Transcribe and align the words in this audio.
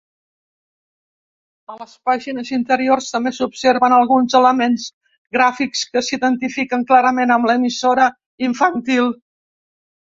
A 1.73 1.75
les 1.81 1.93
pàgines 2.09 2.49
interiors 2.57 3.11
també 3.17 3.33
s'observen 3.41 3.97
alguns 3.99 4.39
elements 4.41 4.89
gràfics 5.39 5.85
que 5.95 6.05
s'identifiquen 6.09 6.91
clarament 6.95 7.37
amb 7.39 7.51
l'emissora 7.53 8.11
infantil. 8.51 9.17